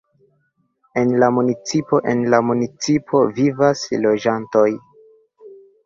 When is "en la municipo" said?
1.01-2.01, 2.15-3.23